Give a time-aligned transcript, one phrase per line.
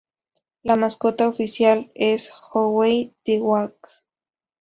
[0.63, 3.87] La mascota oficial es Howie the Hawk.